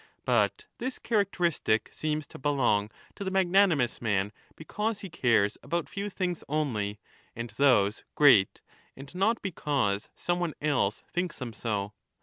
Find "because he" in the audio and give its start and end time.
4.55-5.11